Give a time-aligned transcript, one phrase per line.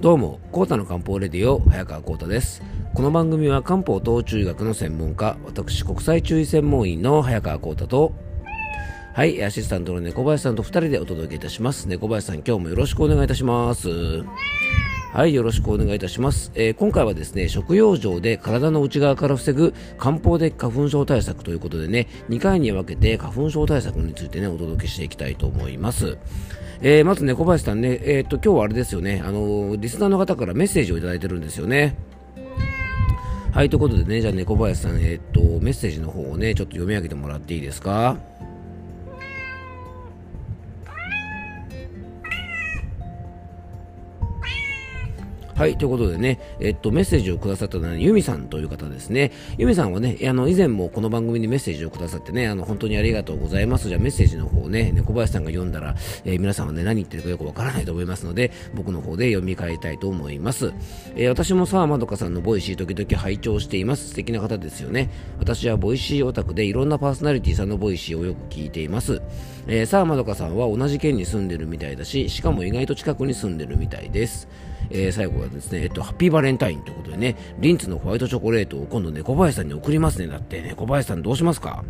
[0.00, 2.62] どうも、コータの漢方レディオ、早川コータです。
[2.94, 8.14] この番組は漢方と中医学の専門家、私、国際中医専門医の早川コータと、
[9.12, 11.88] はい、アシスタントの猫林さんと2人でお届けいたします。
[11.88, 13.88] 猫林さん、今日もよろしくお願いいたします。
[15.12, 16.52] はい、よろしくお願いいたします。
[16.54, 26.18] えー、今回はですね、食用上で体の内側から防ぐ漢方的花粉症対策ということでね、2回に分けて花粉症対策についてね、お届けしていきたいと思います。
[26.80, 31.96] えー、まず猫林さんね、えー、っと、今日はあれですよね、あのリスナーの方からメッセージをいただいてるんですよね。
[33.50, 38.16] はい、ということでね、じゃあ猫林さん、え、っと、メッセージの方をね、ちょっと読み上げてもらっていいですか？
[45.58, 49.32] はい、ということでね、えっと、メッセージをくださったのは、ユミさんという方ですね。
[49.56, 53.88] ユミさんはね、あの、以前もこの番組にメッセージをくださってね、あの、本当にありがとうございます。
[53.88, 60.72] じゃあメッセージの方をね、猫林さんが読んだら、えー、皆さんはね、何言ってるかよくわからないと思いますので、僕の方で読み替えたいと思います。
[61.16, 64.10] えー、私も沢まどかさんの Voicy時々拝聴しています。
[64.10, 65.10] 素敵な方ですよね。
[65.40, 69.20] 私は Voicyオタクでいろんなパーソナリティさんの Voicyをよく聞いています。
[69.66, 74.46] えー、沢まどかさんは同じ県に住んでるみたいだし、しかも意外と近くに住んでるみたいです。
[74.90, 80.28] えー、最後はですね、えっと、ハッピーバレンタインということでね、リンツのホワイトチョコレートを今度猫林さんに送りますね。
[80.28, 81.84] だって、猫林さんどうしますか？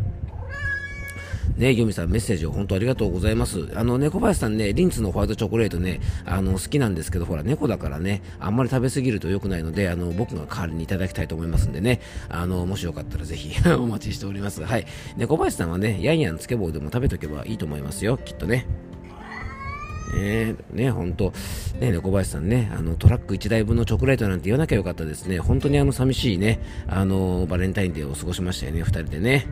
[1.56, 3.68] ね、ユミさんメッセージを本当ありがとうございます。
[3.74, 14.62] あの、猫林さんね、リンツのホワイトチョコレートね、あの、好きなんですけど、ほら、猫だからね、あんまり食べ過ぎると良くないので、あの、僕が代わりにいただきたいと思いますんでね、あの、もしよかったらぜひ お待ちしております。
[14.62, 14.86] はい。
[15.16, 18.66] 猫林さんはね、ヤンヤンつけ棒でも食べとけばいいと思いますよ、きっとね。
[20.14, 21.32] ねね、本当、
[21.80, 25.38] ね、猫林さんね、あの、トラック1台分のチョコレートなんて言わなきゃよかったですね。
[25.38, 29.46] 本当にあの、寂しいね、あの、バレンタインデーを過ごしましたよね、2人でね。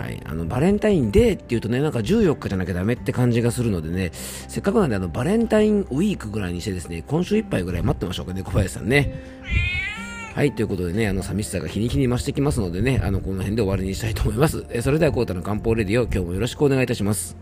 [0.00, 9.22] はい、あのバレンタインデーっていうとねなんか14日じゃなきゃダメって感じがするのでねせっかくなんであのバレンタインウィークぐらいにしてですね今週いっぱいぐらい待ってましょうかね小林さんね
[10.34, 17.36] はいということでねあの寂しさが日に日に増してきますのでねあのこの辺で終わりにしたいと思いますえそれではコータの漢方レディオ今日もよろしくお願いいたします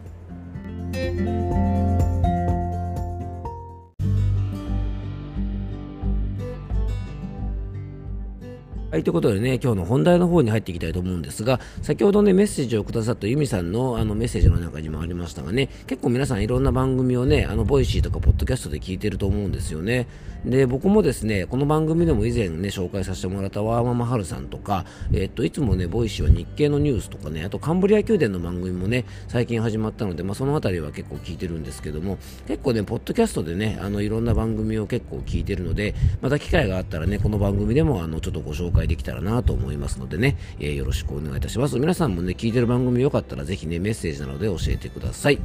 [8.90, 20.06] はい、ということでね、今日の本題の方に入っていきたいと思うんですが、先ほどね、メッセージをくださったユミさんのあのメッセージの中にもありましたがね、結構皆さんいろんな番組をね、あの、 Voicyとかポッドキャストで聞いてると思うんですよね。
[20.46, 41.78] で、僕もですね、この番組でも以前ね、紹介させてもらったワーママはるさんとか、えっと、いつもね、 Voicyは日経のニュースとかね、あとカンブリア宮殿の番組もね、最近始まったので、まあ、そのあたりは結構聞いてるんですけども、結構ね、ポッドキャストでね、あの、いろんな番組を結構聞いてるので、また機会があったらね、この番組でもあの、ちょっとご紹介介できたらなと思いますのでね、えー、よろしくお願いいたします。
[41.78, 45.38] 皆さんもね、聞いてる番組よかったらぜひね、メッセージなどで教えてください。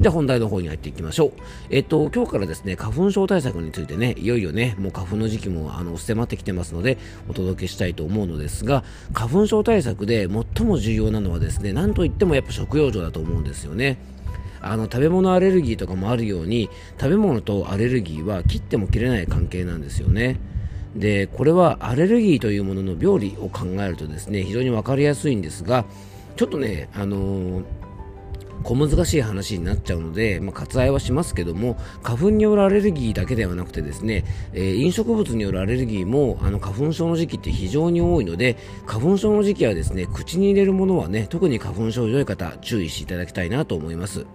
[0.00, 1.32] で、本題の方に入っていきましょう。
[1.70, 13.98] えっと、今日からですね、花粉症対策についてね、いよいよね、もう花粉の時期も、あの、迫ってきてますので、お届けしたいと思うのですが、花粉症対策で最も重要なのはですね、なんといってもやっぱ食用状だと思うんですよね。
[14.60, 16.68] あの食べ物アレルギーとかもあるように
[17.00, 20.40] 食べ物とアレルギーは切っても切れない関係なんですよね。
[20.98, 25.84] でこれはアレルギーというものの病理を考えるとですね非常に分かりやすいんですが
[26.36, 27.64] ちょっとね、あのー、
[28.62, 44.26] 小難しい話になっちゃうので、まあ、割愛はしますけども花粉によるアレルギーだけではなくてですね、えー、飲食物によるアレルギーもあの花粉症の時期って非常に多いので花粉症の時期はですね口に入れるものはね特に花粉症良い方注意していただきたいなと思います。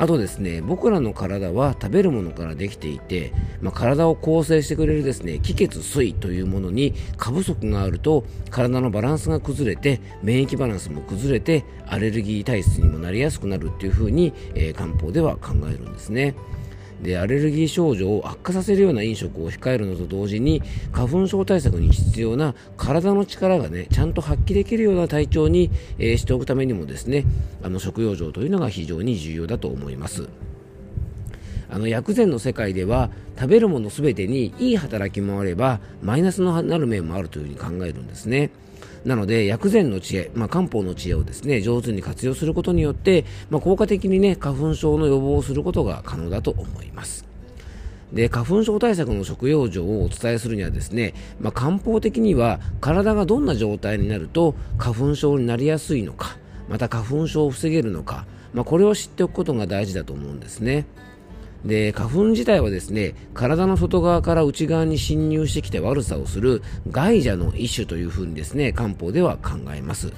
[0.00, 16.34] あとですね、僕らの体は食べるものからできていて、まあ、体を構成してくれるですね、気血水というものに過不足があると、体のバランスが崩れて、免疫バランスも崩れて、アレルギー体質にもなりやすくなるっていうふうに、えー、漢方では考えるんですね。
[17.02, 20.62] でアレルギー症状を悪化させるような飲食を控えるのと同時に
[20.92, 27.24] 花粉症対策に必要な体の力がねちゃんと発揮できるような体調に、えー、しておくためにもですね
[27.62, 30.28] あの食用状というのが非常に重要だと思います。
[31.72, 38.50] あの薬膳の世界では食べるもの全てにいい働きもあればマイナスのなる面もあるというふに考えるんですね。
[39.04, 47.24] なので薬膳の知恵、まあ、漢方の知恵をですね上手に活用することによって、まあ、効果的にね花粉症の予防をすることが可能だと思います
[48.12, 56.36] で花粉症対策の食用状をお伝えするにはですね、まあ、漢方的には体がどんな状態になると花粉症になりやすいのか
[56.68, 60.86] また花粉症を防げるのか、まあ、これを知っておくことが大事だと思うんですね。
[61.64, 70.12] で花粉自体はですね体の外側から内側に侵入してきて悪さをする害者の一種というふうにですね漢方では考えます。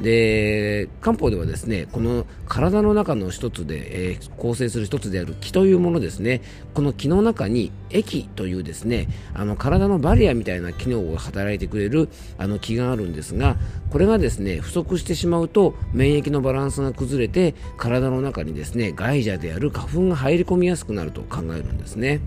[0.00, 6.40] で漢方ではですねこの体の中の一つで、えー、構成する一つである気というものですね
[6.74, 12.08] この気の中に液というですねあの体のバリアみたいな機能を働いてくれる
[12.38, 13.56] あの気があるんですが
[13.90, 22.20] これがですね不足してしまうと免疫のバランスが崩れて体の中にですね害者である花粉が入り込みやすくなると考えるんですね。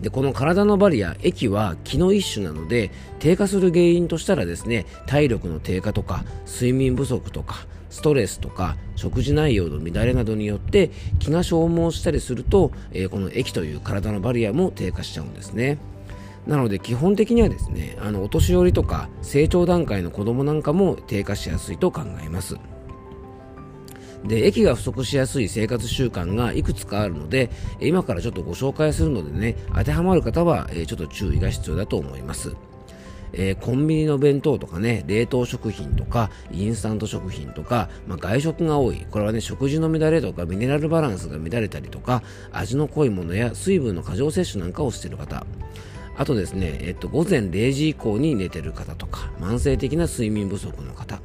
[0.00, 15.78] でこの体のバリア液は気の一種なので低下する原因としたらですね体力の低下とか睡眠不足とかストレスとか食事内容の乱れなどによって気が消耗したりすると、えー、この液という体のバリアも低下しちゃうんですね。
[16.46, 22.58] なので基本的にはですねあのお年寄りとか成長段階の子供なんかも低下しやすいと考えます。
[24.26, 27.50] で液が不足しやすい生活習慣がいくつかあるので
[27.80, 32.56] 今からちょっとご紹介するのでね当てはまる方はちょっと注意が必要だと思います
[33.36, 39.06] えー、コンビニの弁当とかね、冷凍食品とか、インスタント食品とか、まあ、外食が多い。
[39.10, 42.22] これはね、食事の乱れとか、ミネラルバランスが乱れたりとか、
[42.52, 45.44] 味の濃いものや水分の過剰摂取なんかをしている方。
[46.16, 51.20] あとですね、えっと、午前0時以降に寝てる方とか、慢性的な睡眠不足の方。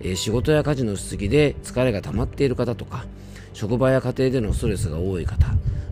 [0.00, 3.04] えー、仕事や家事のしすぎで疲れが溜まっている方とか
[3.52, 5.46] 職場や家庭でのストレスが多い方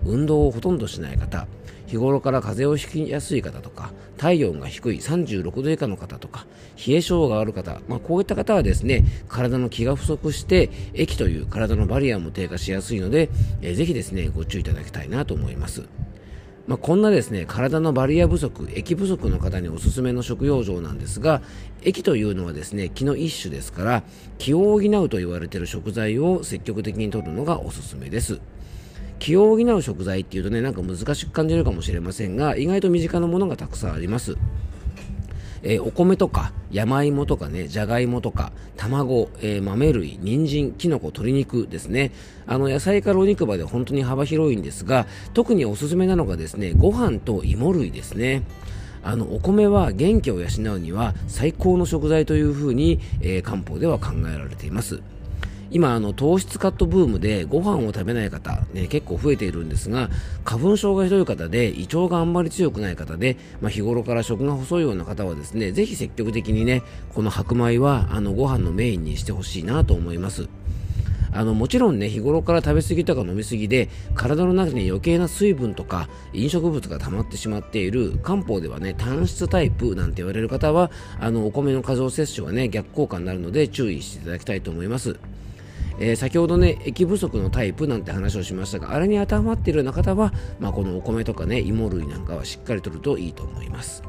[0.05, 1.47] 運動をほとんどしない方
[1.87, 6.47] 日頃から風邪をひきやすい方とか体温が低い36度以下の方とか
[6.87, 13.31] 冷え性がある方、まあ、こういった方はですね体の気が不足して液という体のバリアも低下しやすいので、
[13.63, 15.89] えー、ぜひですねご注意いただきたいなと思います。
[16.69, 21.41] まあ、こんなですね体のバリア不足、液不足の方におすすめの食用場なんですが
[21.83, 24.03] 液というのはですね気の一種ですから
[24.37, 28.39] 気を補うと言われている食材を積極的に摂るのがおすすめです。
[29.19, 34.37] 気を補う食材っていうとねなんか難しく感じるかもしれませんが意外と身近なものがたくさんあります。
[35.63, 42.13] えー、お米とか山芋とかね、じゃがいもとか、卵、えー、豆類、人参、きのこ、鶏肉ですね。
[42.47, 48.43] あの、野菜からお肉まで本当に幅広いんですが、特におすすめなのがですね、ご飯と芋類ですね。
[49.03, 55.01] あのお米は元気を養うには最高の食材というふうに、えー、漢方では考えられています。
[55.71, 60.09] 今あの糖質カットブームでご飯を食べない方、ね、結構増えているんですが
[60.45, 66.83] 花粉症がひどい方で胃腸があんまり強くない方で、まあ、日頃から食が細いような方はですねぜひ積極的にね
[67.15, 70.49] この白米はあのご飯のメインにしてほしいなと思います。
[71.31, 80.91] あのもちろんね日頃から食べ過ぎとか飲み過ぎで体の中に余計な水分とか飲食物が溜まってしまっている漢方ではね単質タイプなんて言われる方は
[81.21, 85.19] あのお米の過剰摂取はね逆効果になるので注意していただきたいと思います。
[85.99, 94.03] えー、先ほどね液不足のタイプなんて話をしましたがあれに当てはまっているような方は、まあ、このお米とかね芋類なんかはしっかりとるといいと思います。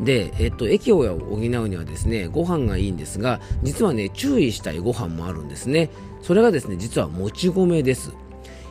[0.00, 5.90] で、えっと、液を補うにはですねご飯がいいんですが実はね注意したいご飯もあるんですね。
[6.22, 8.12] それがですね実はもち米です。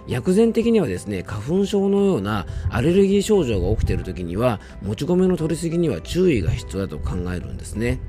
[0.07, 7.99] 薬膳的にはですね花粉症のようなアレルギー症状が起きている時にはもち米の取りすぎには注意が必要だと考えるんですね。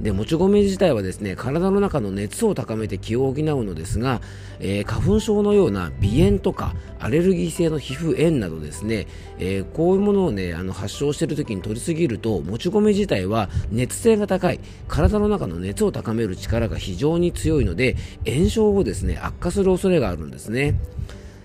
[0.00, 4.20] でもち米自体はですね体の中の熱を高めて気を補うのですが、
[4.58, 9.06] えー、花粉症のような鼻炎とかアレルギー性の皮膚炎などですね、
[9.38, 17.96] えー、こういうものをねあの発症している時に取りすぎるともち米自体は熱性が高い体の中の熱を高める力が非常に強いので
[18.26, 20.74] 炎症をですね悪化する恐れがあるんですね。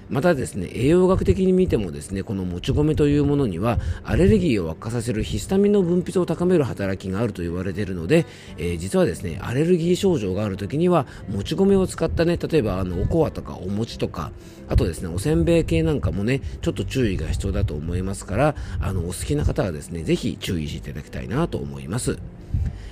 [0.09, 8.25] またですね栄養学的に見てもですねこのもち米というものにはアレルギーを悪化させるヒスタミンの分泌を高める働きがあると言われているので、
[8.57, 14.31] えー、実はですねアレルギー症状がある時にはもち米を使ったね例えばあのおこわとかお餅とか
[14.67, 22.19] あとですねおせんべい系なんかもねちょっと注意が必要だと思いますからあのお好きな方はですねぜひ注意していただきたいなと思います。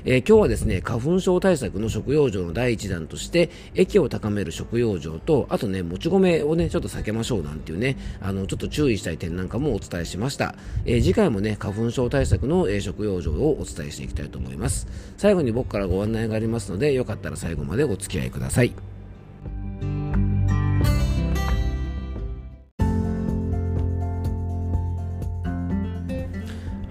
[0.06, 10.56] えー、今日はですね花粉症対策の食用場の第1弾として液を高める食用場とあとねもち米をねちょっと避けましょうなんていうねあのちょっと注意したい点なんかもお伝えしました、
[10.86, 14.88] えー、次回もね花粉症対策の、え、食用場をお伝えしていきたいと思います。
[15.18, 18.97] 最後に僕からご案内がありますのでよかったら最後までお付き合いください。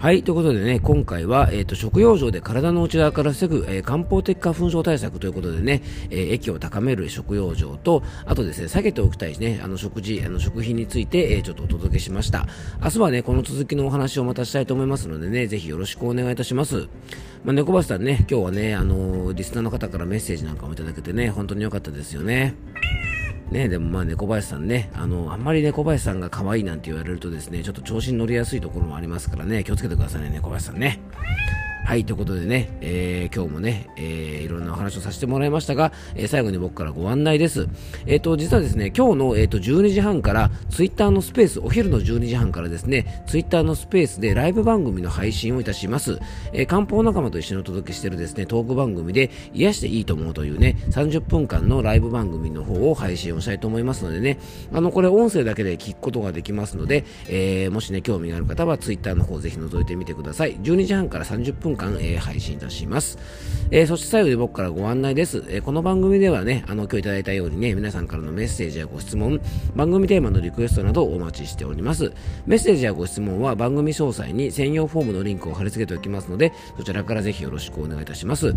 [0.06, 12.46] はい、ということでね、今回は、えっ、ー、と、食用場で体の内側から防ぐ、えー、漢方的花粉症対策ということでね、えー、液を高める食用場と、あとですね、避けておきたいね、あの、食事、あの、食品について、えー、ちょっとお届けしました。
[12.80, 16.86] 明日はね、この続きのお話をまたしたいと思いますのでね、ぜひよろしくお願いいたします。
[17.44, 22.54] まあ、猫橋さんね、今日はね、あのリスナーの方からメッセージなんかもいただけてね、本当に良かったですよね。
[23.50, 31.00] ね、でもまあ猫林さんね、あの、あんまり猫林さんが可愛いなんて言われるとですね、ちょっと調子に乗りやすいところもありますからね、気をつけてくださいね、猫林さんね。
[31.86, 37.68] はい、ということでね、えー、今日もね、えー、いろんなお話をさせてもらいましたが、えー、最後に僕からご案内です。
[38.06, 46.18] えっ、ー、と、実はですね、今日の、えーと、12時半から、ツイッターのスペース、お昼の12時半からですね、ツイッターのスペースでライブ番組の配信をいたします。
[46.52, 54.40] えー、漢方仲間と一緒にお届けしてるですね、トーク番組で、癒していいと思うというね、30分間のライブ番組の方を配信をしたいと思いますのでね、
[54.72, 60.56] あの、これ音声だけで聞くことができますので、えー、もしね、興味がある方はツイッターの方ぜひ覗いてみてください。
[60.56, 63.18] 12時半から30分間、えー、配信いたします。
[63.70, 65.44] えー、そして最後に僕からご案内です。
[65.48, 69.40] えー、この番組ではね、あの、今日いただいたようにね、皆さんからのメッセージやご質問、
[69.74, 72.12] 番組テーマのリクエストなどお待ちしております。
[72.46, 78.54] メッセージやご質問は番組詳細に専用フォームのリンクを貼り付けておきますので、そちらからぜひよろしくお願いいたします。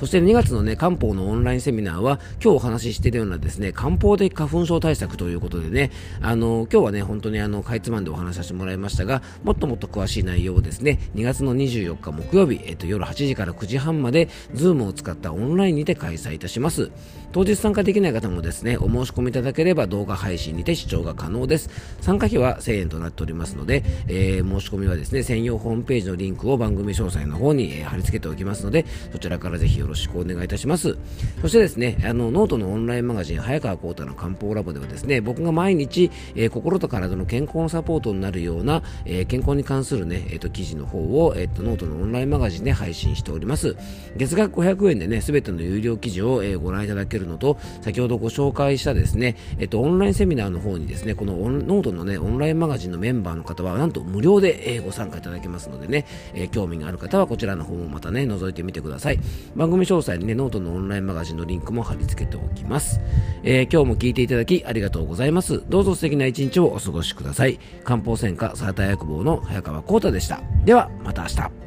[0.00, 5.90] そして2月のね、漢方のオンラインセミナーは、今日お話ししているようなですね、漢方的花粉症対策ということでね、
[6.22, 16.90] あの、今日はね、本当にあの、かいつまんでお話しさせてもらいましたが、もっともっと詳しい内容をですね、2月の24日木曜日、えっと、夜8時から9時半まで、 Zoomを使ったオンラインにて開催いたします。
[17.32, 21.68] 当日参加できない方もですね、お申し込みいただければ動画配信にて視聴が可能です。
[22.00, 30.96] 参加費は1000円となっておりますので、えー、申し込みはですね、専用ホームページのリンクを番組詳細の方に、貼り付けておきますので、そちらからぜひよろしくろしくお願いいたします。
[31.42, 43.76] そしてですね、あの、ノートのオンラインマガジン、早川幸太の漢方ラボではですね、僕が毎日、えー、心と体の健康のサポートになるような、えー、健康に関するね、えっ、ー、と、記事の方を、えっ、と、ノートのオンラインマガジンで配信しております。
[44.16, 59.18] 月額500円でね、すべての有料記事を、えご覧いただけるのと、先ほどご紹介したですね、えっ、と、オンラインセミナーの方にですね、このノートのね、オンラインマガジンのメンバーの方は、なんと無料で、えご参加いただけますのでね、え興味がある方はこちらの方もまたね、覗いてみてください。
[59.56, 63.00] 番詳細にね、ノートのオンラインマガジンのリンクも貼り付けておきます。
[63.42, 65.62] えー、今日も聞いていただきありがとうございます。
[65.68, 67.58] どうぞ素敵な一日をお過ごしください。
[67.84, 70.40] 漢方専科サーター薬房の早川浩太でした。
[70.64, 71.59] では、また明日。